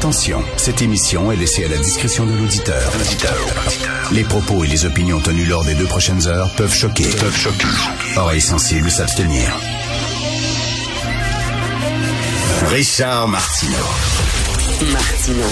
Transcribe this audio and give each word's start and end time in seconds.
Attention, 0.00 0.42
cette 0.56 0.80
émission 0.80 1.30
est 1.30 1.36
laissée 1.36 1.66
à 1.66 1.68
la 1.68 1.76
discrétion 1.76 2.24
de 2.24 2.32
l'auditeur. 2.32 2.90
Les 4.12 4.24
propos 4.24 4.64
et 4.64 4.66
les 4.66 4.86
opinions 4.86 5.20
tenues 5.20 5.44
lors 5.44 5.62
des 5.62 5.74
deux 5.74 5.84
prochaines 5.84 6.26
heures 6.26 6.48
peuvent 6.56 6.72
choquer. 6.72 7.04
Peuvent 7.04 7.36
choquer. 7.36 7.66
Oreilles 8.16 8.40
sensibles 8.40 8.90
s'abstenir. 8.90 9.54
Richard 12.70 13.28
Martineau. 13.28 13.76
Martino. 14.90 15.44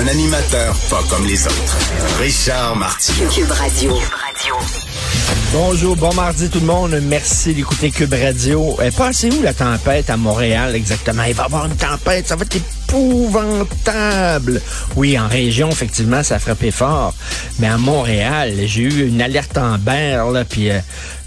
Un 0.00 0.08
animateur 0.08 0.74
pas 0.90 1.02
comme 1.08 1.24
les 1.24 1.46
autres. 1.46 1.78
Richard 2.18 2.74
Martineau. 2.74 3.28
Cube 3.28 3.52
Radio. 3.52 3.96
Bonjour, 5.52 5.96
bon 5.96 6.12
mardi 6.14 6.48
tout 6.48 6.58
le 6.58 6.66
monde. 6.66 6.98
Merci 7.02 7.54
d'écouter 7.54 7.92
Cube 7.92 8.12
Radio. 8.12 8.76
Elle 8.80 8.92
passée 8.92 9.30
où 9.30 9.40
la 9.40 9.54
tempête 9.54 10.10
à 10.10 10.16
Montréal 10.16 10.74
exactement? 10.74 11.22
Il 11.22 11.34
va 11.34 11.44
y 11.44 11.46
avoir 11.46 11.66
une 11.66 11.76
tempête, 11.76 12.26
ça 12.26 12.34
va 12.34 12.42
être 12.42 12.56
épouvantable. 12.90 14.60
Oui, 14.96 15.18
en 15.18 15.28
région, 15.28 15.70
effectivement, 15.70 16.22
ça 16.22 16.36
a 16.36 16.38
frappé 16.38 16.70
fort. 16.70 17.14
Mais 17.60 17.68
à 17.68 17.78
Montréal, 17.78 18.52
j'ai 18.64 18.82
eu 18.82 19.08
une 19.08 19.22
alerte 19.22 19.56
en 19.58 19.78
berre, 19.78 20.30
là, 20.30 20.44
puis 20.44 20.70
euh, 20.70 20.78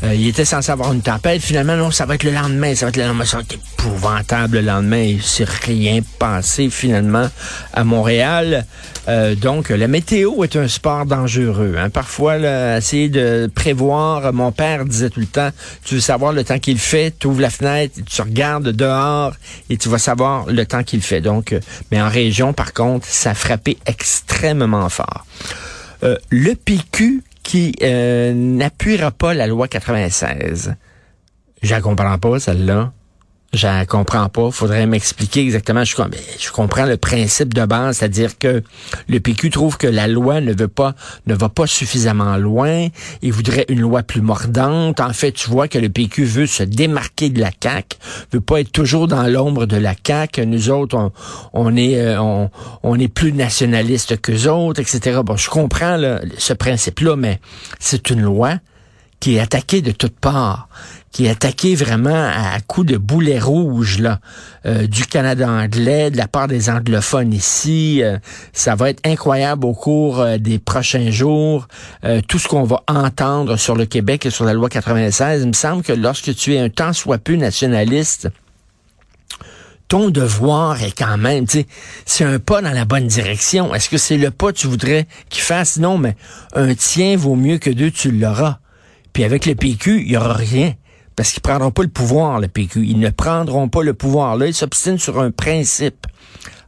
euh, 0.04 0.14
il 0.14 0.28
était 0.28 0.46
censé 0.46 0.72
avoir 0.72 0.92
une 0.92 1.02
tempête. 1.02 1.42
Finalement, 1.42 1.78
non, 1.78 1.92
ça 1.92 2.06
va 2.06 2.16
être 2.16 2.24
le 2.24 2.32
lendemain. 2.32 2.76
Ça 2.76 2.86
va 2.86 2.90
être 2.90 2.98
le 2.98 3.04
lendemain. 3.04 3.26
Ça 3.26 3.38
va 3.38 3.44
être 3.44 3.56
épouvantable 3.56 4.58
le 4.58 4.66
lendemain. 4.66 5.02
Il 5.02 5.24
s'est 5.24 5.46
rien 5.46 6.02
passé, 6.20 6.70
finalement, 6.70 7.30
à 7.74 7.84
Montréal. 7.84 8.66
Euh, 9.08 9.36
donc, 9.36 9.70
la 9.70 9.88
météo 9.88 10.44
est 10.44 10.56
un 10.56 10.68
sport 10.68 11.06
dangereux. 11.06 11.76
Hein. 11.78 11.90
Parfois, 11.90 12.38
là, 12.38 12.78
essayer 12.78 13.10
de 13.10 13.50
prévoir, 13.54 14.34
mon 14.34 14.52
père 14.52 14.86
disait 14.86 15.10
tout 15.10 15.20
le 15.20 15.26
temps, 15.26 15.50
tu 15.84 15.96
veux 15.96 16.02
savoir 16.02 16.34
le 16.34 16.44
temps 16.44 16.60
qu'il 16.60 16.80
fait, 16.80 17.14
tu 17.18 17.28
ouvres 17.28 17.42
la 17.42 17.50
fenêtre, 17.50 18.00
tu 18.06 18.22
regardes 18.22 18.70
dehors 18.70 19.34
et 19.70 19.78
tu 19.78 19.90
vas 19.90 19.98
savoir 19.98 20.48
le 20.48 20.66
temps 20.66 20.84
qu'il 20.84 21.02
fait. 21.02 21.22
Donc, 21.22 21.53
mais 21.92 22.02
en 22.02 22.10
région, 22.10 22.54
par 22.54 22.74
contre, 22.74 23.08
ça 23.08 23.32
a 23.32 23.34
frappé 23.34 23.78
extrêmement 23.86 24.90
fort. 24.90 25.26
Euh, 26.04 26.18
le 26.30 26.54
PQ 26.56 27.24
qui 27.44 27.76
euh, 27.82 28.34
n'appuiera 28.34 29.12
pas 29.12 29.34
la 29.34 29.48
loi 29.48 29.68
96. 29.68 30.76
Je 31.62 31.70
la 31.72 31.82
comprends 31.82 32.18
pas, 32.18 32.40
celle-là. 32.40 32.92
Je 33.54 33.86
comprends 33.86 34.30
pas. 34.30 34.50
Faudrait 34.50 34.88
m'expliquer 34.88 35.42
exactement. 35.42 35.84
Je, 35.84 35.96
je 36.40 36.52
comprends 36.52 36.86
le 36.86 36.98
principe 36.98 37.54
de 37.54 37.66
base, 37.66 37.98
c'est-à-dire 37.98 38.40
que 38.40 38.64
le 39.08 39.20
PQ 39.20 39.52
trouve 39.52 39.78
que 39.78 39.86
la 39.86 40.08
loi 40.08 40.42
ne 40.42 40.54
veut 40.54 40.68
pas, 40.68 40.96
ne 41.28 41.36
va 41.36 41.50
pas 41.50 41.68
suffisamment 41.68 42.36
loin. 42.38 42.88
Il 43.22 43.32
voudrait 43.32 43.66
une 43.70 43.82
loi 43.82 44.02
plus 44.02 44.22
mordante. 44.22 45.00
En 45.00 45.14
fait, 45.14 45.34
tu 45.34 45.52
vois 45.52 45.68
que 45.68 45.78
le 45.78 45.90
PQ 45.90 46.24
veut 46.26 46.48
se 46.48 46.64
démarquer 46.64 47.30
de 47.30 47.40
la 47.40 47.52
CAQ, 47.52 47.96
veut 48.32 48.42
pas 48.42 48.60
être 48.62 48.72
toujours 48.72 49.08
dans 49.08 49.28
l'ombre 49.28 49.68
de 49.68 49.78
la 49.78 49.94
CAQ. 50.04 50.48
Nous 50.48 50.72
autres, 50.72 51.12
on, 51.54 51.76
est, 51.76 52.00
euh, 52.00 52.48
on, 52.82 53.00
est 53.00 53.08
plus 53.08 53.34
nationaliste 53.34 54.20
qu'eux 54.20 54.50
autres, 54.50 54.82
etc. 54.82 55.20
Bon, 55.24 55.38
je 55.38 55.52
comprends 55.52 56.00
ce 56.40 56.54
principe-là, 56.54 57.16
mais 57.16 57.40
c'est 57.80 58.10
une 58.10 58.22
loi 58.22 58.58
qui 59.20 59.36
est 59.36 59.40
attaqué 59.40 59.82
de 59.82 59.92
toutes 59.92 60.20
parts, 60.20 60.68
qui 61.14 61.28
est 61.28 61.30
attaqué 61.30 61.76
vraiment 61.76 62.10
à, 62.10 62.60
coups 62.66 62.88
de 62.88 62.98
boulet 62.98 63.40
rouge 63.40 64.00
là, 64.00 64.20
euh, 64.66 64.88
du 64.88 65.06
Canada 65.06 65.48
anglais, 65.48 66.10
de 66.10 66.18
la 66.18 66.28
part 66.28 66.48
des 66.48 66.72
anglophones 66.72 67.32
ici. 67.32 68.02
Euh, 68.04 68.18
ça 68.52 68.74
va 68.74 68.90
être 68.90 69.00
incroyable 69.08 69.66
au 69.66 69.74
cours 69.74 70.20
euh, 70.20 70.38
des 70.40 70.58
prochains 70.58 71.12
jours. 71.12 71.68
Euh, 72.04 72.20
tout 72.28 72.40
ce 72.40 72.48
qu'on 72.48 72.64
va 72.64 72.82
entendre 72.88 73.58
sur 73.58 73.76
le 73.76 73.86
Québec 73.86 74.26
et 74.26 74.32
sur 74.32 74.44
la 74.44 74.54
loi 74.54 74.70
96, 74.70 75.44
il 75.44 75.48
me 75.50 75.54
semble 75.54 75.84
que 75.84 75.94
lorsque 75.94 76.34
tu 76.36 76.56
es 76.56 76.60
un 76.60 76.70
tant 76.70 76.94
soit 76.94 77.20
peu 77.20 77.36
nationaliste, 77.36 78.30
ton 79.88 80.10
devoir 80.10 80.82
est 80.82 80.98
quand 80.98 81.18
même, 81.18 81.46
tu 81.46 81.60
sais, 81.60 81.68
c'est 82.08 82.24
un 82.24 82.40
pas 82.40 82.64
dans 82.64 82.72
la 82.72 82.86
bonne 82.86 83.06
direction. 83.06 83.76
Est-ce 83.76 83.88
que 83.90 84.00
c'est 84.00 84.18
le 84.18 84.32
pas 84.32 84.52
que 84.52 84.58
tu 84.58 84.66
voudrais 84.66 85.06
qu'il 85.30 85.44
fasse? 85.44 85.78
Non, 85.78 86.00
mais 86.00 86.16
un 86.56 86.74
tien 86.74 87.16
vaut 87.18 87.36
mieux 87.36 87.60
que 87.60 87.70
deux, 87.70 87.92
tu 87.92 88.10
l'auras. 88.10 88.58
Puis 89.12 89.24
avec 89.24 89.46
le 89.46 89.54
PQ, 89.54 90.02
il 90.02 90.12
y 90.12 90.18
aura 90.18 90.34
rien. 90.34 90.74
Parce 91.16 91.32
qu'ils 91.32 91.42
prendront 91.42 91.72
pas 91.72 91.84
le 91.84 91.90
pouvoir, 91.90 92.40
le 92.40 92.48
PQ. 92.48 92.86
Ils 92.86 93.00
ne 93.00 93.10
prendront 93.10 93.70
pas 93.70 93.84
le 93.84 93.94
pouvoir. 93.94 94.36
Là, 94.38 94.48
ils 94.48 94.54
s'obstinent 94.54 94.98
sur 94.98 95.20
un 95.20 95.32
principe. 95.32 96.08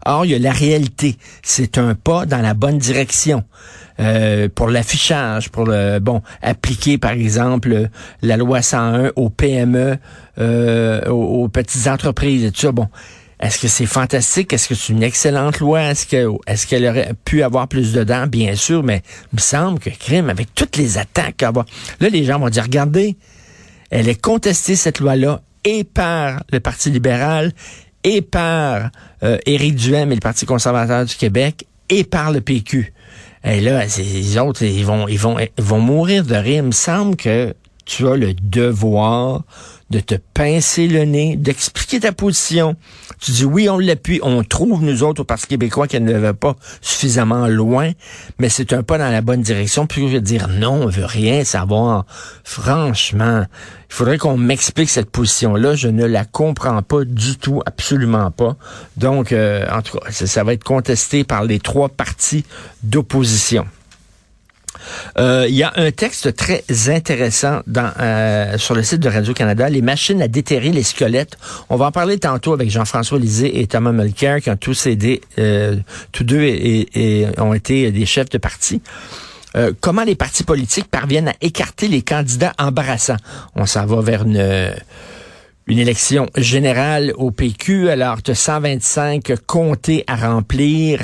Or, 0.06 0.26
il 0.26 0.32
y 0.32 0.36
a 0.36 0.40
la 0.40 0.52
réalité. 0.52 1.18
C'est 1.42 1.78
un 1.78 1.96
pas 1.96 2.26
dans 2.26 2.42
la 2.42 2.54
bonne 2.54 2.78
direction. 2.78 3.44
Euh, 4.00 4.50
pour 4.54 4.68
l'affichage, 4.68 5.50
pour 5.50 5.64
le 5.66 6.00
bon 6.00 6.22
appliquer 6.42 6.98
par 6.98 7.12
exemple 7.12 7.88
la 8.22 8.36
loi 8.36 8.62
101 8.62 9.14
aux 9.16 9.30
PME, 9.30 9.98
euh, 10.38 11.06
aux, 11.08 11.48
petites 11.48 11.88
entreprises 11.88 12.44
et 12.44 12.52
tout 12.52 12.60
ça. 12.60 12.74
Bon, 12.74 12.90
est-ce 13.40 13.58
que 13.58 13.70
c'est 13.70 13.86
fantastique? 13.86 14.52
Est-ce 14.52 14.68
que 14.68 14.76
c'est 14.76 14.92
une 14.92 15.02
excellente 15.02 15.60
loi? 15.60 15.82
Est-ce 15.92 16.08
que 16.08 16.30
est-ce 16.46 16.68
qu'elle 16.68 16.86
aurait 16.86 17.14
pu 17.24 17.42
avoir 17.42 17.70
plus 17.70 17.94
dedans 17.94 18.28
Bien 18.28 18.56
sûr, 18.56 18.84
mais 18.84 19.02
il 19.32 19.38
me 19.38 19.42
semble 19.42 19.80
que 19.80 19.90
crime 19.90 20.30
avec 20.30 20.54
toutes 20.54 20.76
les 20.76 20.98
attaques. 20.98 21.42
Là, 21.42 22.10
les 22.10 22.26
gens 22.26 22.38
vont 22.38 22.50
dire 22.50 22.64
regardez, 22.64 23.16
elle 23.90 24.10
est 24.10 24.20
contestée 24.20 24.76
cette 24.76 25.00
loi-là 25.00 25.42
et 25.64 25.84
par 25.84 26.44
le 26.52 26.60
Parti 26.60 26.90
libéral 26.90 27.52
et 28.04 28.22
par 28.22 28.92
euh, 29.24 29.38
Éric 29.46 29.76
Duhem 29.76 30.12
et 30.12 30.16
le 30.16 30.22
Parti 30.22 30.46
conservateur 30.46 31.06
du 31.06 31.16
Québec 31.16 31.66
et 31.90 32.04
par 32.04 32.32
le 32.32 32.42
PQ. 32.42 32.94
Et 33.44 33.62
là, 33.62 33.84
les 33.86 34.38
autres, 34.38 34.64
ils 34.64 34.86
vont, 34.86 35.08
ils 35.08 35.20
vont, 35.20 35.38
ils 35.40 35.64
vont 35.64 35.80
mourir 35.80 36.24
de 36.24 36.36
rire. 36.36 36.64
Il 36.64 36.68
me 36.68 36.72
semble 36.72 37.16
que 37.16 37.54
tu 37.86 38.08
as 38.08 38.16
le 38.16 38.34
devoir 38.34 39.44
de 39.90 40.00
te 40.00 40.16
pincer 40.34 40.88
le 40.88 41.06
nez, 41.06 41.36
d'expliquer 41.36 42.00
ta 42.00 42.12
position. 42.12 42.76
Tu 43.20 43.32
dis 43.32 43.46
oui, 43.46 43.70
on 43.70 43.78
l'appuie, 43.78 44.20
on 44.24 44.44
trouve 44.44 44.84
nous 44.84 45.04
autres 45.04 45.22
au 45.22 45.24
Parti 45.26 45.48
québécois 45.48 45.88
qu'elle 45.88 46.04
ne 46.04 46.18
va 46.18 46.34
pas 46.34 46.56
suffisamment 46.82 47.48
loin, 47.48 47.92
mais 48.40 48.50
c'est 48.50 48.74
un 48.74 48.84
pas 48.84 48.98
dans 48.98 49.12
la 49.12 49.22
bonne 49.22 49.42
direction. 49.42 49.86
Puis 49.86 50.10
je 50.10 50.18
dire 50.18 50.48
non, 50.48 50.84
on 50.84 50.88
veut 50.88 51.06
rien 51.06 51.44
savoir. 51.44 52.06
Franchement, 52.44 53.46
il 53.90 53.94
faudrait 53.94 54.18
qu'on 54.18 54.38
m'explique 54.38 54.90
cette 54.90 55.10
position-là. 55.10 55.76
Je 55.76 55.88
ne 55.88 56.06
la 56.06 56.26
comprends 56.26 56.82
pas 56.82 57.06
du 57.06 57.38
tout, 57.38 57.62
absolument 57.66 58.32
pas. 58.32 58.56
Donc, 58.98 59.32
euh, 59.32 59.66
en 59.72 59.82
tout 59.82 60.00
cas, 60.00 60.12
ça 60.12 60.44
va 60.44 60.54
être 60.54 60.64
contesté 60.64 61.24
par 61.24 61.44
les 61.44 61.60
trois 61.60 61.90
partis 61.90 62.44
d'opposition. 62.84 63.66
Euh, 65.18 65.46
Il 65.48 65.56
y 65.56 65.64
a 65.64 65.74
un 65.76 65.92
texte 65.92 66.36
très 66.36 66.64
intéressant 66.88 67.62
euh, 68.00 68.58
sur 68.58 68.76
le 68.76 68.84
site 68.84 69.00
de 69.00 69.10
Radio-Canada, 69.10 69.70
les 69.70 69.82
machines 69.82 70.22
à 70.22 70.28
déterrer 70.28 70.72
les 70.72 70.84
squelettes. 70.84 71.38
On 71.70 71.76
va 71.76 71.88
en 71.88 71.92
parler 71.92 72.18
tantôt 72.18 72.54
avec 72.54 72.70
Jean-François 72.70 73.20
Lisée 73.20 73.62
et 73.62 73.68
Thomas 73.68 73.92
Mulcair 73.92 74.42
qui 74.42 74.50
ont 74.50 74.58
tous 74.58 74.88
aidé, 74.88 75.22
euh, 75.40 75.78
tous 76.12 76.24
deux 76.24 76.86
ont 77.38 77.54
été 77.54 77.92
des 77.92 78.06
chefs 78.06 78.30
de 78.30 78.38
parti. 78.38 78.82
Comment 79.80 80.04
les 80.04 80.16
partis 80.16 80.44
politiques 80.44 80.90
parviennent 80.92 81.30
à 81.30 81.36
écarter 81.40 81.88
les 81.88 82.02
candidats 82.02 82.52
embarrassants? 82.60 83.16
On 83.56 83.66
s'en 83.66 83.86
va 83.86 84.02
vers 84.02 84.26
une 85.68 85.80
élection 85.80 86.28
générale 86.36 87.14
au 87.16 87.32
PQ, 87.32 87.90
alors 87.90 88.22
tu 88.22 88.32
as 88.32 88.36
125 88.36 89.34
comtés 89.48 90.04
à 90.08 90.16
remplir. 90.18 91.00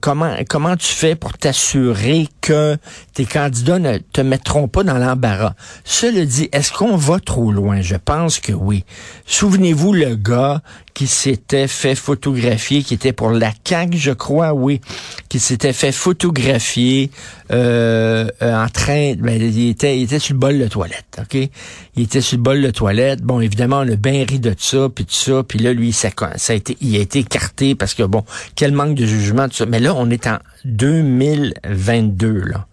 Comment 0.00 0.34
comment 0.48 0.76
tu 0.76 0.88
fais 0.88 1.14
pour 1.14 1.36
t'assurer 1.36 2.28
que 2.40 2.78
tes 3.14 3.24
candidats 3.24 3.78
ne 3.78 3.98
te 3.98 4.20
mettront 4.20 4.66
pas 4.66 4.82
dans 4.82 4.98
l'embarras. 4.98 5.54
Cela 5.84 6.24
dit, 6.24 6.48
est-ce 6.52 6.72
qu'on 6.72 6.96
va 6.96 7.20
trop 7.20 7.52
loin? 7.52 7.80
Je 7.80 7.94
pense 7.94 8.40
que 8.40 8.52
oui. 8.52 8.84
Souvenez-vous 9.24 9.92
le 9.92 10.16
gars 10.16 10.62
qui 10.94 11.06
s'était 11.06 11.68
fait 11.68 11.94
photographier, 11.94 12.82
qui 12.82 12.94
était 12.94 13.12
pour 13.12 13.30
la 13.30 13.52
CAQ, 13.64 13.96
je 13.96 14.10
crois, 14.10 14.52
oui, 14.52 14.80
qui 15.28 15.38
s'était 15.38 15.72
fait 15.72 15.92
photographier 15.92 17.10
euh, 17.52 18.28
en 18.40 18.68
train, 18.68 19.14
ben, 19.14 19.40
il 19.40 19.68
était, 19.70 19.98
il 19.98 20.04
était 20.04 20.18
sur 20.18 20.34
le 20.34 20.40
bol 20.40 20.58
de 20.58 20.66
toilette, 20.66 21.20
ok? 21.20 21.48
Il 21.96 22.02
était 22.02 22.20
sur 22.20 22.36
le 22.36 22.42
bol 22.42 22.62
de 22.62 22.70
toilette. 22.70 23.22
Bon, 23.22 23.40
évidemment, 23.40 23.78
on 23.78 23.88
a 23.92 23.96
bien 23.96 24.24
ri 24.28 24.38
de 24.40 24.54
ça, 24.56 24.88
puis 24.88 25.04
tout 25.04 25.14
ça, 25.14 25.42
puis 25.42 25.58
là, 25.60 25.72
lui, 25.72 25.92
ça, 25.92 26.10
ça 26.36 26.52
a 26.52 26.56
été, 26.56 26.76
il 26.80 26.96
a 26.96 27.00
été 27.00 27.20
écarté 27.20 27.74
parce 27.74 27.94
que 27.94 28.02
bon, 28.02 28.24
quel 28.56 28.72
manque 28.72 28.94
de 28.94 29.06
jugement, 29.06 29.48
tout 29.48 29.56
ça. 29.56 29.66
Mais 29.66 29.80
là, 29.80 29.94
on 29.96 30.10
est 30.10 30.26
en 30.26 30.38
2022, 30.64 32.40
là. 32.40 32.66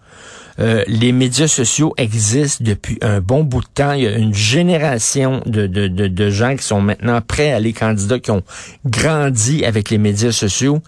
Euh, 0.62 0.84
les 0.88 1.12
médias 1.12 1.48
sociaux 1.48 1.94
existent 1.98 2.64
depuis 2.64 3.00
un 3.02 3.20
bon 3.20 3.44
bout 3.44 3.62
de 3.62 3.68
temps. 3.74 3.94
Il 3.94 4.04
y 4.04 4.08
a 4.08 4.16
une 4.16 4.34
génération 4.34 5.42
de, 5.48 5.66
de, 5.66 5.88
de, 5.88 6.30
gens 6.30 6.56
qui 6.56 6.64
sont 6.64 6.82
maintenant 6.82 7.20
prêts 7.20 7.52
à 7.52 7.56
aller 7.56 7.74
candidats, 7.74 8.20
qui 8.20 8.30
ont 8.30 8.44
grandi 8.86 9.66
avec 9.66 9.90
les 9.90 9.98
médias 9.98 10.32
sociaux. 10.32 10.84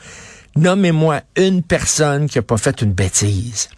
Nommez-moi 0.55 1.21
une 1.35 1.63
personne 1.63 2.29
qui 2.29 2.37
n'a 2.37 2.43
pas 2.43 2.57
fait 2.57 2.83
une 2.83 2.93
bêtise. 2.93 3.69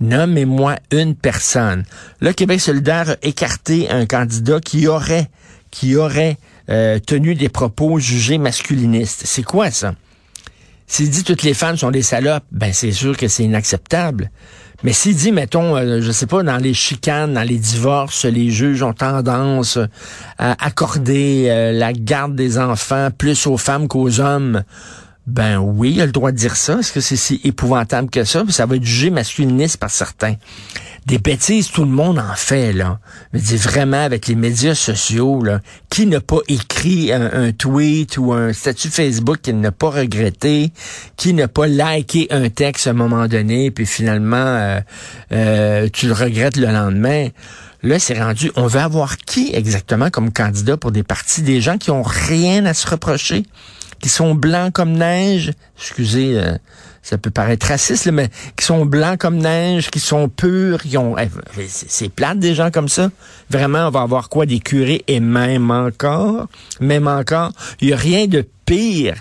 Nommez-moi 0.00 0.76
une 0.92 1.14
personne. 1.14 1.84
Le 2.20 2.32
Québec 2.32 2.60
solidaire 2.60 3.10
a 3.10 3.16
écarté 3.22 3.88
un 3.88 4.04
candidat 4.04 4.60
qui 4.60 4.86
aurait, 4.86 5.30
qui 5.70 5.96
aurait 5.96 6.36
euh, 6.68 6.98
tenu 6.98 7.34
des 7.34 7.48
propos 7.48 7.98
jugés 7.98 8.36
masculinistes. 8.36 9.22
C'est 9.24 9.42
quoi 9.42 9.70
ça? 9.70 9.94
S'il 10.86 11.10
dit 11.10 11.24
toutes 11.24 11.42
les 11.42 11.54
femmes 11.54 11.76
sont 11.76 11.90
des 11.90 12.02
salopes, 12.02 12.44
ben 12.52 12.72
c'est 12.72 12.92
sûr 12.92 13.16
que 13.16 13.28
c'est 13.28 13.44
inacceptable. 13.44 14.30
Mais 14.84 14.92
s'il 14.92 15.16
dit, 15.16 15.32
mettons, 15.32 15.76
euh, 15.76 16.00
je 16.00 16.12
sais 16.12 16.26
pas, 16.26 16.44
dans 16.44 16.56
les 16.56 16.74
chicanes, 16.74 17.34
dans 17.34 17.42
les 17.42 17.58
divorces, 17.58 18.24
les 18.24 18.50
juges 18.50 18.82
ont 18.84 18.92
tendance 18.92 19.76
à 20.38 20.52
accorder 20.64 21.46
euh, 21.48 21.72
la 21.72 21.92
garde 21.92 22.36
des 22.36 22.58
enfants 22.58 23.08
plus 23.16 23.48
aux 23.48 23.56
femmes 23.56 23.88
qu'aux 23.88 24.20
hommes, 24.20 24.62
ben 25.28 25.58
oui, 25.58 25.92
il 25.94 26.00
a 26.00 26.06
le 26.06 26.12
droit 26.12 26.32
de 26.32 26.38
dire 26.38 26.56
ça. 26.56 26.78
Est-ce 26.78 26.90
que 26.90 27.00
c'est 27.00 27.16
si 27.16 27.38
épouvantable 27.44 28.08
que 28.08 28.24
ça? 28.24 28.44
Ça 28.48 28.64
va 28.64 28.76
être 28.76 28.84
jugé 28.84 29.10
masculiniste 29.10 29.76
par 29.76 29.90
certains. 29.90 30.36
Des 31.04 31.18
bêtises, 31.18 31.70
tout 31.70 31.84
le 31.84 31.90
monde 31.90 32.18
en 32.18 32.34
fait, 32.34 32.72
là. 32.72 32.98
Mais 33.34 33.40
dis 33.40 33.56
vraiment, 33.56 34.02
avec 34.02 34.26
les 34.26 34.34
médias 34.34 34.74
sociaux, 34.74 35.42
là, 35.42 35.60
qui 35.90 36.06
n'a 36.06 36.20
pas 36.20 36.38
écrit 36.48 37.12
un, 37.12 37.52
tweet 37.52 38.16
ou 38.16 38.32
un 38.32 38.54
statut 38.54 38.88
Facebook 38.88 39.42
qu'il 39.42 39.60
n'a 39.60 39.70
pas 39.70 39.90
regretté, 39.90 40.72
qui 41.16 41.34
n'a 41.34 41.46
pas 41.46 41.66
liké 41.66 42.28
un 42.30 42.48
texte 42.48 42.86
à 42.86 42.90
un 42.90 42.94
moment 42.94 43.28
donné, 43.28 43.70
puis 43.70 43.84
finalement, 43.84 44.36
euh, 44.36 44.80
euh, 45.32 45.88
tu 45.92 46.06
le 46.06 46.14
regrettes 46.14 46.56
le 46.56 46.68
lendemain. 46.68 47.28
Là, 47.82 47.98
c'est 47.98 48.18
rendu, 48.18 48.50
on 48.56 48.66
veut 48.66 48.80
avoir 48.80 49.18
qui 49.18 49.50
exactement 49.54 50.08
comme 50.08 50.32
candidat 50.32 50.78
pour 50.78 50.90
des 50.90 51.02
partis? 51.02 51.42
Des 51.42 51.60
gens 51.60 51.76
qui 51.76 51.90
ont 51.90 52.02
rien 52.02 52.64
à 52.64 52.72
se 52.72 52.88
reprocher? 52.88 53.44
Qui 54.00 54.08
sont 54.08 54.34
blancs 54.34 54.72
comme 54.72 54.92
neige, 54.92 55.52
excusez, 55.76 56.38
euh, 56.38 56.56
ça 57.02 57.16
peut 57.16 57.30
paraître 57.30 57.66
raciste, 57.66 58.10
mais 58.10 58.28
qui 58.56 58.64
sont 58.64 58.84
blancs 58.84 59.18
comme 59.18 59.38
neige, 59.38 59.90
qui 59.90 60.00
sont 60.00 60.28
purs, 60.28 60.82
qui 60.82 60.98
ont... 60.98 61.16
Eh, 61.18 61.28
c'est 61.66 62.10
plate 62.10 62.38
des 62.38 62.54
gens 62.54 62.70
comme 62.70 62.88
ça. 62.88 63.10
Vraiment, 63.50 63.88
on 63.88 63.90
va 63.90 64.02
avoir 64.02 64.28
quoi? 64.28 64.44
Des 64.46 64.60
curés 64.60 65.04
et 65.06 65.20
même 65.20 65.70
encore, 65.70 66.48
même 66.80 67.08
encore, 67.08 67.52
il 67.80 67.88
n'y 67.88 67.92
a 67.94 67.96
rien 67.96 68.26
de 68.26 68.46
pire 68.66 69.14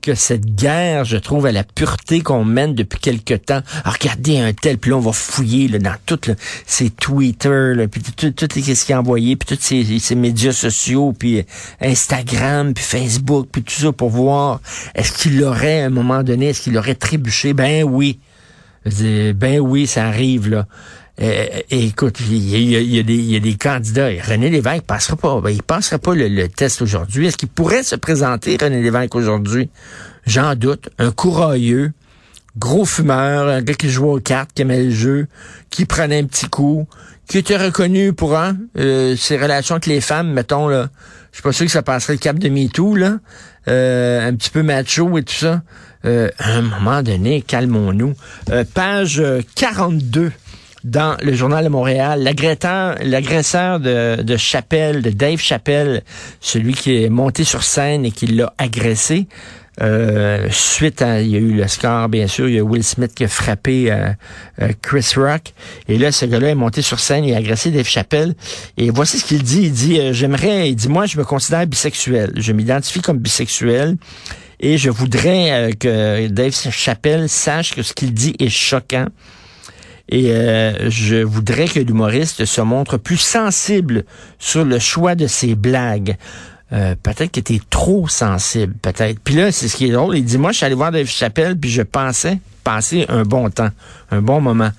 que 0.00 0.14
cette 0.14 0.54
guerre, 0.54 1.04
je 1.04 1.16
trouve, 1.16 1.46
à 1.46 1.52
la 1.52 1.64
pureté 1.64 2.20
qu'on 2.20 2.44
mène 2.44 2.74
depuis 2.74 2.98
quelque 2.98 3.34
temps. 3.34 3.60
Alors, 3.84 3.96
regardez 4.00 4.38
un 4.38 4.52
tel, 4.52 4.78
puis 4.78 4.90
là, 4.90 4.96
on 4.96 5.00
va 5.00 5.12
fouiller 5.12 5.68
là, 5.68 5.78
dans 5.78 5.96
toutes 6.06 6.30
ces 6.66 6.90
Twitter, 6.90 7.74
là, 7.74 7.88
puis 7.88 8.02
tout, 8.02 8.30
tout, 8.30 8.48
ce 8.50 8.60
qui 8.60 8.92
est 8.92 8.94
envoyé, 8.94 9.36
puis 9.36 9.56
tous 9.56 9.62
ces, 9.62 9.98
ces, 9.98 10.14
médias 10.14 10.52
sociaux, 10.52 11.12
puis 11.16 11.44
Instagram, 11.80 12.74
puis 12.74 12.84
Facebook, 12.84 13.48
puis 13.50 13.62
tout 13.62 13.74
ça, 13.74 13.92
pour 13.92 14.10
voir 14.10 14.60
est-ce 14.94 15.12
qu'il 15.12 15.42
aurait, 15.44 15.82
à 15.82 15.86
un 15.86 15.90
moment 15.90 16.22
donné, 16.22 16.48
est-ce 16.48 16.62
qu'il 16.62 16.76
aurait 16.78 16.94
trébuché? 16.94 17.52
Ben 17.52 17.84
oui. 17.84 18.18
Ben 18.84 19.60
oui, 19.60 19.86
ça 19.86 20.06
arrive, 20.06 20.48
là. 20.48 20.66
Euh, 21.22 21.46
écoute, 21.70 22.18
il 22.20 22.38
y, 22.38 22.98
a, 22.98 23.40
des, 23.40 23.56
candidats. 23.56 24.08
René 24.26 24.48
Lévesque 24.48 24.84
passera 24.84 25.16
pas. 25.16 25.40
Ben, 25.40 25.50
il 25.50 25.62
passera 25.62 25.98
pas 25.98 26.14
le, 26.14 26.48
test 26.48 26.80
aujourd'hui. 26.80 27.26
Est-ce 27.26 27.36
qu'il 27.36 27.48
pourrait 27.48 27.82
se 27.82 27.94
présenter, 27.96 28.56
René 28.60 28.82
Lévesque, 28.82 29.14
aujourd'hui? 29.14 29.68
J'en 30.26 30.54
doute. 30.54 30.88
Un 30.98 31.10
courailleux, 31.10 31.92
gros 32.58 32.86
fumeur, 32.86 33.48
un 33.48 33.60
gars 33.60 33.74
qui 33.74 33.90
jouait 33.90 34.08
aux 34.08 34.20
cartes, 34.20 34.50
qui 34.54 34.62
aimait 34.62 34.84
le 34.84 34.90
jeu, 34.90 35.26
qui 35.68 35.84
prenait 35.84 36.20
un 36.20 36.24
petit 36.24 36.48
coup, 36.48 36.86
qui 37.28 37.36
était 37.36 37.58
reconnu 37.58 38.14
pour 38.14 38.38
un, 38.38 38.56
euh, 38.78 39.14
ses 39.14 39.36
relations 39.36 39.74
avec 39.74 39.86
les 39.86 40.00
femmes, 40.00 40.32
mettons, 40.32 40.68
là. 40.68 40.88
Je 41.32 41.36
suis 41.36 41.42
pas 41.42 41.52
sûr 41.52 41.66
que 41.66 41.72
ça 41.72 41.82
passerait 41.82 42.14
le 42.14 42.18
cap 42.18 42.38
de 42.38 42.48
MeToo, 42.48 42.96
là. 42.96 43.18
Euh, 43.68 44.26
un 44.26 44.34
petit 44.34 44.50
peu 44.50 44.62
macho 44.62 45.18
et 45.18 45.22
tout 45.22 45.34
ça. 45.34 45.62
à 46.02 46.50
un 46.50 46.62
moment 46.62 47.02
donné, 47.02 47.42
calmons-nous. 47.42 48.14
page 48.72 49.22
42 49.54 50.32
dans 50.84 51.16
le 51.22 51.34
journal 51.34 51.64
de 51.64 51.68
Montréal, 51.68 52.22
l'agresseur 52.22 53.80
de, 53.80 54.22
de 54.22 54.36
Chappelle, 54.36 55.02
de 55.02 55.10
Dave 55.10 55.38
Chappelle, 55.38 56.02
celui 56.40 56.74
qui 56.74 57.02
est 57.02 57.08
monté 57.08 57.44
sur 57.44 57.62
scène 57.62 58.04
et 58.04 58.10
qui 58.10 58.26
l'a 58.26 58.52
agressé, 58.58 59.26
euh, 59.82 60.48
suite 60.50 61.00
à, 61.00 61.22
il 61.22 61.28
y 61.28 61.36
a 61.36 61.38
eu 61.38 61.52
le 61.52 61.66
score, 61.66 62.08
bien 62.08 62.26
sûr, 62.26 62.48
il 62.48 62.56
y 62.56 62.58
a 62.58 62.62
Will 62.62 62.84
Smith 62.84 63.14
qui 63.14 63.24
a 63.24 63.28
frappé 63.28 63.90
euh, 63.90 64.10
euh, 64.60 64.72
Chris 64.82 65.12
Rock. 65.16 65.54
Et 65.88 65.96
là, 65.96 66.12
ce 66.12 66.26
gars-là 66.26 66.50
est 66.50 66.54
monté 66.54 66.82
sur 66.82 67.00
scène, 67.00 67.24
il 67.24 67.34
a 67.34 67.38
agressé 67.38 67.70
Dave 67.70 67.86
Chappelle. 67.86 68.34
Et 68.76 68.90
voici 68.90 69.18
ce 69.18 69.24
qu'il 69.24 69.42
dit. 69.42 69.62
Il 69.62 69.72
dit, 69.72 70.12
j'aimerais, 70.12 70.70
il 70.70 70.76
dit, 70.76 70.88
moi, 70.88 71.06
je 71.06 71.16
me 71.18 71.24
considère 71.24 71.66
bisexuel. 71.66 72.32
Je 72.36 72.52
m'identifie 72.52 73.00
comme 73.00 73.18
bisexuel. 73.18 73.96
Et 74.60 74.76
je 74.76 74.90
voudrais 74.90 75.72
que 75.78 76.26
Dave 76.28 76.52
Chappelle 76.52 77.28
sache 77.30 77.74
que 77.74 77.82
ce 77.82 77.94
qu'il 77.94 78.12
dit 78.12 78.34
est 78.38 78.50
choquant. 78.50 79.06
Et 80.10 80.32
euh, 80.32 80.90
je 80.90 81.22
voudrais 81.22 81.66
que 81.66 81.78
l'humoriste 81.78 82.44
se 82.44 82.60
montre 82.60 82.96
plus 82.98 83.16
sensible 83.16 84.04
sur 84.38 84.64
le 84.64 84.78
choix 84.78 85.14
de 85.14 85.28
ses 85.28 85.54
blagues. 85.54 86.16
Euh, 86.72 86.94
peut-être 87.00 87.32
que 87.32 87.40
t'es 87.40 87.60
trop 87.70 88.08
sensible, 88.08 88.74
peut-être. 88.82 89.20
Puis 89.20 89.34
là, 89.34 89.50
c'est 89.52 89.68
ce 89.68 89.76
qui 89.76 89.86
est 89.86 89.92
drôle. 89.92 90.16
Il 90.16 90.24
dit, 90.24 90.38
moi, 90.38 90.52
je 90.52 90.58
suis 90.58 90.66
allé 90.66 90.74
voir 90.74 90.92
Dave 90.92 91.06
Chappelle, 91.06 91.56
puis 91.56 91.70
je 91.70 91.82
pensais 91.82 92.38
passer 92.64 93.06
un 93.08 93.22
bon 93.22 93.50
temps, 93.50 93.70
un 94.10 94.20
bon 94.20 94.40
moment. 94.40 94.70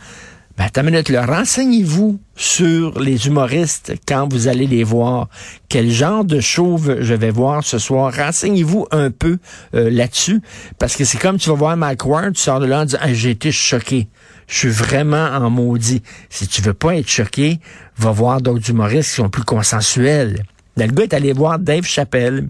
Ben, 0.58 0.70
ta 0.70 0.84
minute 0.84 1.10
là, 1.10 1.26
renseignez-vous 1.26 2.20
sur 2.36 3.00
les 3.00 3.28
humoristes 3.28 3.94
quand 4.08 4.32
vous 4.32 4.48
allez 4.48 4.68
les 4.68 4.84
voir. 4.84 5.28
Quel 5.70 5.90
genre 5.90 6.24
de 6.26 6.40
chauve 6.40 6.98
je 7.00 7.14
vais 7.14 7.32
voir 7.32 7.64
ce 7.64 7.80
soir? 7.80 8.14
Renseignez-vous 8.14 8.86
un 8.92 9.12
peu 9.12 9.40
euh, 9.74 9.90
là-dessus, 9.90 10.42
parce 10.78 10.96
que 10.96 11.06
c'est 11.06 11.18
comme 11.18 11.38
tu 11.38 11.50
vas 11.50 11.56
voir 11.56 11.78
Mike 11.78 12.06
Ward, 12.06 12.34
tu 12.34 12.42
sors 12.42 12.60
de 12.60 12.66
là 12.66 12.82
en 12.82 12.86
disant, 12.86 13.00
j'ai 13.12 13.32
été 13.32 13.52
choqué. 13.52 14.08
Je 14.52 14.58
suis 14.58 14.70
vraiment 14.70 15.28
en 15.28 15.50
maudit. 15.50 16.04
Si 16.30 16.46
tu 16.46 16.62
veux 16.62 16.74
pas 16.74 16.98
être 16.98 17.08
choqué, 17.08 17.62
va 17.98 18.12
voir 18.12 18.42
d'autres 18.42 18.70
humoristes 18.70 19.12
qui 19.12 19.16
sont 19.16 19.30
plus 19.30 19.46
consensuels. 19.46 20.44
Le 20.76 20.88
gars 20.88 21.04
est 21.04 21.14
allé 21.14 21.32
voir 21.32 21.58
Dave 21.58 21.86
Chappelle. 21.86 22.50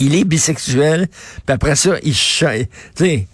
Il 0.00 0.16
est 0.16 0.24
bisexuel, 0.24 1.06
puis 1.46 1.54
après 1.54 1.76
ça, 1.76 1.94
il... 2.02 2.14
Tu 2.96 3.26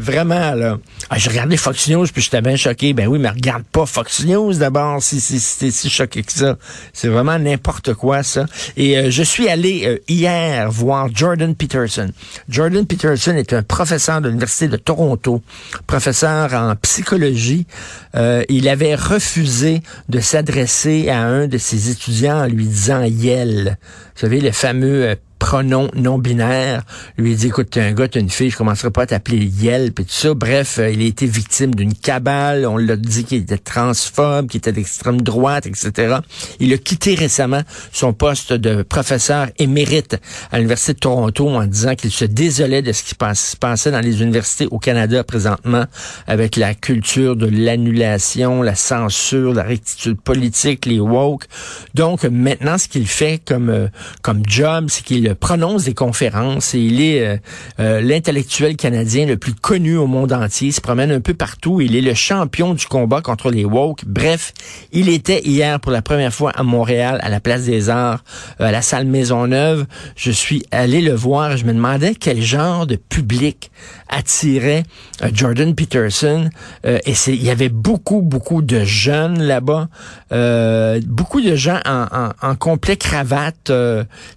Vraiment, 0.00 0.54
là. 0.54 0.78
Ah, 1.10 1.18
j'ai 1.18 1.28
regardé 1.28 1.58
Fox 1.58 1.88
News, 1.88 2.06
puis 2.10 2.22
j'étais 2.22 2.40
bien 2.40 2.56
choqué. 2.56 2.94
Ben 2.94 3.06
oui, 3.06 3.18
mais 3.18 3.28
regarde 3.28 3.64
pas 3.64 3.84
Fox 3.84 4.24
News 4.24 4.54
d'abord, 4.54 5.02
si, 5.02 5.20
si, 5.20 5.38
si 5.38 5.70
si 5.70 5.90
choqué 5.90 6.22
que 6.22 6.32
ça. 6.32 6.56
C'est 6.94 7.08
vraiment 7.08 7.38
n'importe 7.38 7.92
quoi, 7.92 8.22
ça. 8.22 8.46
Et 8.78 8.96
euh, 8.96 9.10
je 9.10 9.22
suis 9.22 9.48
allé 9.48 9.82
euh, 9.84 9.98
hier 10.08 10.70
voir 10.70 11.08
Jordan 11.14 11.54
Peterson. 11.54 12.10
Jordan 12.48 12.86
Peterson 12.86 13.32
est 13.32 13.52
un 13.52 13.62
professeur 13.62 14.22
de 14.22 14.28
l'Université 14.28 14.68
de 14.68 14.78
Toronto, 14.78 15.42
professeur 15.86 16.54
en 16.54 16.74
psychologie. 16.76 17.66
Euh, 18.14 18.42
il 18.48 18.70
avait 18.70 18.94
refusé 18.94 19.82
de 20.08 20.20
s'adresser 20.20 21.10
à 21.10 21.20
un 21.20 21.46
de 21.46 21.58
ses 21.58 21.90
étudiants 21.90 22.44
en 22.44 22.46
lui 22.46 22.64
disant 22.64 23.02
«Yel». 23.04 23.76
Vous 24.14 24.20
savez, 24.20 24.40
le 24.40 24.52
fameux 24.52 25.16
pronom 25.40 25.90
non 25.96 26.18
binaire. 26.18 26.82
Lui 27.18 27.34
dit, 27.34 27.48
écoute, 27.48 27.70
t'es 27.70 27.80
un 27.80 27.92
gars, 27.92 28.06
t'es 28.06 28.20
une 28.20 28.30
fille, 28.30 28.50
je 28.50 28.56
commencerai 28.56 28.90
pas 28.90 29.02
à 29.02 29.06
t'appeler 29.06 29.38
Yelp 29.38 29.98
et 29.98 30.04
tout 30.04 30.12
ça. 30.12 30.34
Bref, 30.34 30.78
euh, 30.78 30.90
il 30.90 31.00
a 31.00 31.06
été 31.06 31.26
victime 31.26 31.74
d'une 31.74 31.94
cabale. 31.94 32.66
On 32.66 32.76
l'a 32.76 32.96
dit 32.96 33.24
qu'il 33.24 33.38
était 33.38 33.58
transphobe, 33.58 34.48
qu'il 34.48 34.58
était 34.58 34.70
d'extrême 34.70 35.20
droite, 35.22 35.66
etc. 35.66 36.18
Il 36.60 36.72
a 36.72 36.78
quitté 36.78 37.14
récemment 37.14 37.62
son 37.90 38.12
poste 38.12 38.52
de 38.52 38.82
professeur 38.82 39.48
émérite 39.58 40.18
à 40.52 40.58
l'Université 40.58 40.92
de 40.92 40.98
Toronto 41.00 41.48
en 41.48 41.64
disant 41.64 41.94
qu'il 41.94 42.12
se 42.12 42.26
désolait 42.26 42.82
de 42.82 42.92
ce 42.92 43.02
qui 43.02 43.16
se 43.34 43.56
passait 43.56 43.90
dans 43.90 44.00
les 44.00 44.22
universités 44.22 44.68
au 44.70 44.78
Canada 44.78 45.24
présentement 45.24 45.86
avec 46.26 46.56
la 46.56 46.74
culture 46.74 47.34
de 47.34 47.46
l'annulation, 47.46 48.62
la 48.62 48.74
censure, 48.74 49.54
la 49.54 49.62
rectitude 49.62 50.20
politique, 50.20 50.84
les 50.84 51.00
woke. 51.00 51.44
Donc, 51.94 52.24
maintenant, 52.24 52.76
ce 52.76 52.88
qu'il 52.88 53.06
fait 53.06 53.40
comme, 53.42 53.70
euh, 53.70 53.88
comme 54.20 54.42
job, 54.46 54.86
c'est 54.88 55.02
qu'il 55.02 55.29
il 55.30 55.36
prononce 55.36 55.84
des 55.84 55.94
conférences 55.94 56.74
et 56.74 56.80
il 56.80 57.00
est 57.00 57.40
l'intellectuel 57.78 58.76
canadien 58.76 59.26
le 59.26 59.36
plus 59.36 59.54
connu 59.54 59.96
au 59.96 60.06
monde 60.06 60.32
entier. 60.32 60.68
Il 60.68 60.72
se 60.72 60.80
promène 60.80 61.10
un 61.10 61.20
peu 61.20 61.34
partout. 61.34 61.80
Il 61.80 61.96
est 61.96 62.00
le 62.00 62.14
champion 62.14 62.74
du 62.74 62.86
combat 62.86 63.20
contre 63.20 63.50
les 63.50 63.64
woke. 63.64 64.04
Bref, 64.06 64.52
il 64.92 65.08
était 65.08 65.40
hier 65.44 65.80
pour 65.80 65.92
la 65.92 66.02
première 66.02 66.34
fois 66.34 66.50
à 66.50 66.62
Montréal, 66.62 67.20
à 67.22 67.28
la 67.28 67.40
Place 67.40 67.64
des 67.64 67.90
Arts, 67.90 68.24
à 68.58 68.72
la 68.72 68.82
salle 68.82 69.06
Maisonneuve. 69.06 69.86
Je 70.16 70.30
suis 70.30 70.64
allé 70.70 71.00
le 71.00 71.14
voir. 71.14 71.56
Je 71.56 71.64
me 71.64 71.72
demandais 71.72 72.14
quel 72.14 72.42
genre 72.42 72.86
de 72.86 72.96
public 72.96 73.70
attirait 74.10 74.82
Jordan 75.32 75.74
Peterson. 75.74 76.50
et 76.84 77.14
c'est, 77.14 77.34
il 77.34 77.42
y 77.42 77.50
avait 77.50 77.68
beaucoup, 77.68 78.22
beaucoup 78.22 78.62
de 78.62 78.84
jeunes 78.84 79.42
là-bas. 79.42 79.88
beaucoup 81.06 81.40
de 81.40 81.54
gens 81.54 81.80
en, 81.86 82.30
en, 82.42 82.54
complet 82.56 82.96
cravate, 82.96 83.72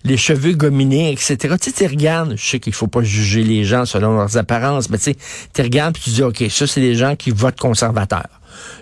les 0.03 0.17
cheveux 0.17 0.53
gominés, 0.53 1.11
etc. 1.11 1.55
Tu 1.59 1.71
sais, 1.71 1.71
tu 1.71 1.85
regardes, 1.87 2.35
je 2.37 2.45
sais 2.45 2.59
qu'il 2.59 2.73
faut 2.73 2.87
pas 2.87 3.03
juger 3.03 3.43
les 3.43 3.63
gens 3.63 3.85
selon 3.85 4.15
leurs 4.15 4.37
apparences, 4.37 4.89
mais 4.89 4.97
tu 4.97 5.05
sais, 5.05 5.17
tu 5.53 5.61
regardes 5.61 5.93
puis 5.93 6.03
tu 6.03 6.09
dis, 6.11 6.23
OK, 6.23 6.43
ça, 6.49 6.67
c'est 6.67 6.81
des 6.81 6.95
gens 6.95 7.15
qui 7.15 7.31
votent 7.31 7.59
conservateurs. 7.59 8.29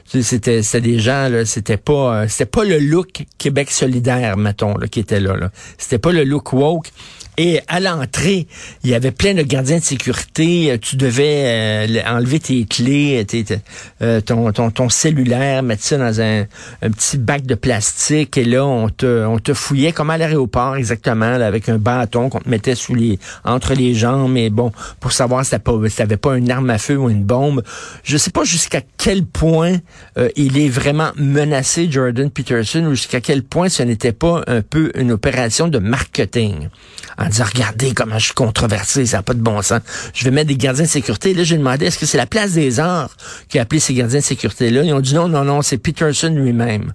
C'était 0.06 0.62
c'était 0.62 0.82
des 0.82 1.00
gens 1.00 1.30
là, 1.30 1.46
c'était 1.46 1.78
pas 1.78 2.16
euh, 2.16 2.28
c'était 2.28 2.46
pas 2.46 2.66
le 2.66 2.80
look 2.80 3.26
Québec 3.38 3.72
solidaire 3.72 4.36
mettons 4.36 4.76
là, 4.78 4.88
qui 4.88 5.00
était 5.00 5.22
là, 5.22 5.38
là. 5.38 5.50
C'était 5.78 6.00
pas 6.00 6.12
le 6.12 6.26
look 6.26 6.52
woke. 6.52 6.92
Et 7.38 7.62
à 7.68 7.80
l'entrée, 7.80 8.46
il 8.84 8.90
y 8.90 8.94
avait 8.94 9.12
plein 9.12 9.34
de 9.34 9.42
gardiens 9.42 9.80
de 9.80 9.84
sécurité. 9.84 10.78
Tu 10.82 10.98
devais 10.98 11.88
euh, 11.88 12.02
enlever 12.06 12.40
tes 12.40 12.66
clés, 12.66 13.26
euh, 14.02 14.20
ton, 14.20 14.52
ton, 14.52 14.70
ton, 14.70 14.90
cellulaire, 14.90 15.64
mettre 15.64 15.84
ça 15.84 15.98
dans 15.98 16.20
un, 16.20 16.42
un, 16.82 16.92
petit 16.92 17.18
bac 17.18 17.44
de 17.44 17.56
plastique. 17.56 18.38
Et 18.38 18.44
là, 18.44 18.66
on 18.66 18.90
te, 18.90 19.26
on 19.26 19.40
te 19.40 19.54
fouillait 19.54 19.94
comme 19.94 20.10
à 20.10 20.18
l'aéroport 20.18 20.76
exactement, 20.76 21.38
là, 21.38 21.48
avec 21.48 21.70
un 21.70 21.78
bâton 21.78 22.30
qu'on 22.30 22.40
te 22.40 22.50
mettait 22.50 22.76
sous 22.76 22.96
les, 22.96 23.18
entre 23.46 23.76
les 23.76 23.94
jambes. 23.96 24.32
Mais 24.32 24.50
bon, 24.50 24.74
pour 25.00 25.14
savoir 25.14 25.46
si 25.46 25.52
t'avais 25.52 26.18
pas, 26.18 26.30
pas 26.30 26.38
une 26.38 26.52
arme 26.52 26.70
à 26.70 26.78
feu 26.78 26.98
ou 26.98 27.10
une 27.10 27.24
bombe. 27.24 27.64
Je 28.04 28.18
sais 28.18 28.32
pas 28.32 28.44
jusqu'à 28.44 28.82
quel 28.98 29.26
point 29.26 29.78
euh, 30.18 30.28
il 30.36 30.58
est 30.58 30.70
vraiment 30.70 31.12
menacé, 31.16 31.88
Jordan 31.90 32.30
Peterson, 32.30 32.86
ou 32.88 32.92
jusqu'à 32.92 33.22
quel 33.22 33.44
point 33.44 33.70
ce 33.70 33.84
n'était 33.84 34.12
pas 34.12 34.44
un 34.48 34.62
peu 34.62 34.92
une 34.96 35.14
opération 35.14 35.70
de 35.70 35.80
marketing 35.80 36.68
en 37.22 37.30
disant, 37.30 37.46
regardez 37.54 37.94
comment 37.94 38.18
je 38.20 38.26
suis 38.26 38.34
controversé, 38.34 39.06
ça 39.06 39.18
n'a 39.18 39.24
pas 39.24 39.34
de 39.34 39.42
bon 39.42 39.62
sens. 39.62 39.82
Je 40.14 40.24
vais 40.24 40.32
mettre 40.32 40.48
des 40.48 40.58
gardiens 40.58 40.86
de 40.86 40.90
sécurité. 40.90 41.34
Là, 41.34 41.44
j'ai 41.44 41.58
demandé, 41.58 41.86
est-ce 41.86 42.00
que 42.00 42.06
c'est 42.06 42.18
la 42.18 42.26
place 42.26 42.54
des 42.54 42.80
arts 42.80 43.16
qui 43.50 43.60
a 43.60 43.64
appelé 43.64 43.80
ces 43.80 43.94
gardiens 43.94 44.20
de 44.20 44.26
sécurité-là? 44.26 44.84
Ils 44.84 44.94
ont 44.94 45.00
dit 45.00 45.14
non, 45.14 45.28
non, 45.28 45.44
non, 45.44 45.62
c'est 45.62 45.78
Peterson 45.78 46.34
lui-même. 46.36 46.94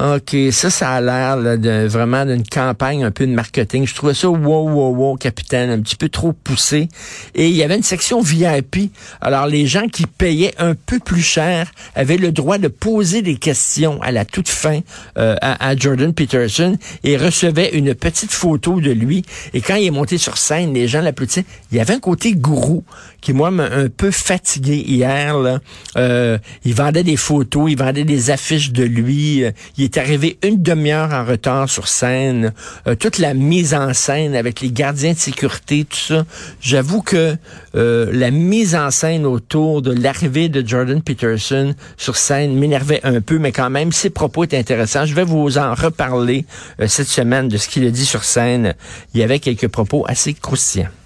OK, 0.00 0.34
ça, 0.50 0.70
ça 0.70 0.92
a 0.92 1.00
l'air 1.02 1.58
de, 1.58 1.86
vraiment 1.86 2.24
d'une 2.24 2.46
campagne 2.46 3.04
un 3.04 3.10
peu 3.10 3.26
de 3.26 3.32
marketing. 3.32 3.86
Je 3.86 3.94
trouvais 3.94 4.14
ça 4.14 4.30
wow, 4.30 4.70
wow, 4.70 4.94
wow, 4.94 5.16
capitaine, 5.16 5.68
un 5.68 5.78
petit 5.80 5.96
peu 5.96 6.08
trop 6.08 6.32
poussé. 6.32 6.88
Et 7.34 7.48
il 7.50 7.54
y 7.54 7.62
avait 7.62 7.76
une 7.76 7.82
section 7.82 8.22
VIP. 8.22 8.92
Alors, 9.20 9.46
les 9.46 9.66
gens 9.66 9.88
qui 9.88 10.06
payaient 10.06 10.54
un 10.56 10.74
peu 10.74 11.00
plus 11.00 11.20
cher 11.20 11.70
avaient 11.94 12.16
le 12.16 12.32
droit 12.32 12.56
de 12.56 12.68
poser 12.68 13.20
des 13.20 13.36
questions 13.36 14.00
à 14.00 14.10
la 14.10 14.24
toute 14.24 14.48
fin 14.48 14.80
euh, 15.18 15.36
à, 15.42 15.76
Jordan 15.76 16.14
Peterson 16.14 16.78
et 17.04 17.18
recevaient 17.18 17.76
une 17.76 17.94
petite 17.94 18.32
photo 18.32 18.80
de 18.80 18.92
lui. 18.92 19.22
Et 19.52 19.60
quand 19.60 19.74
il 19.74 19.86
est 19.86 19.90
monté 19.90 20.16
sur 20.16 20.38
scène, 20.38 20.72
les 20.72 20.88
gens 20.88 21.02
l'applaudissaient. 21.02 21.44
Il 21.72 21.76
y 21.76 21.80
avait 21.80 21.94
un 21.94 22.00
côté 22.00 22.32
gourou 22.32 22.84
qui, 23.20 23.34
moi, 23.34 23.50
m'a 23.50 23.64
un 23.64 23.88
peu 23.88 24.10
fatigué 24.10 24.76
hier. 24.76 25.36
Là. 25.38 25.60
Euh, 25.98 26.38
il 26.64 26.74
vendait 26.74 27.02
des 27.02 27.16
photos, 27.16 27.70
il 27.70 27.76
vendait 27.76 28.04
des 28.04 28.30
affiches 28.30 28.72
de 28.72 28.84
lui. 28.84 29.44
Euh, 29.44 29.50
il 29.76 29.89
est 29.90 29.98
arrivé 29.98 30.38
une 30.42 30.62
demi-heure 30.62 31.12
en 31.12 31.24
retard 31.24 31.68
sur 31.68 31.88
scène. 31.88 32.52
Euh, 32.86 32.94
toute 32.94 33.18
la 33.18 33.34
mise 33.34 33.74
en 33.74 33.92
scène 33.92 34.36
avec 34.36 34.60
les 34.60 34.70
gardiens 34.70 35.12
de 35.12 35.18
sécurité, 35.18 35.84
tout 35.84 35.96
ça. 35.96 36.24
J'avoue 36.60 37.02
que 37.02 37.36
euh, 37.74 38.10
la 38.12 38.30
mise 38.30 38.74
en 38.74 38.90
scène 38.90 39.26
autour 39.26 39.82
de 39.82 39.92
l'arrivée 39.92 40.48
de 40.48 40.66
Jordan 40.66 41.02
Peterson 41.02 41.74
sur 41.96 42.16
scène 42.16 42.54
m'énervait 42.54 43.00
un 43.02 43.20
peu, 43.20 43.38
mais 43.38 43.52
quand 43.52 43.70
même, 43.70 43.90
ses 43.92 44.10
propos 44.10 44.44
étaient 44.44 44.58
intéressants. 44.58 45.06
Je 45.06 45.14
vais 45.14 45.24
vous 45.24 45.58
en 45.58 45.74
reparler 45.74 46.44
cette 46.86 47.08
semaine 47.08 47.48
de 47.48 47.56
ce 47.56 47.68
qu'il 47.68 47.86
a 47.86 47.90
dit 47.90 48.06
sur 48.06 48.24
scène. 48.24 48.74
Il 49.14 49.20
y 49.20 49.22
avait 49.22 49.40
quelques 49.40 49.68
propos 49.68 50.04
assez 50.06 50.34
croustillants. 50.34 50.99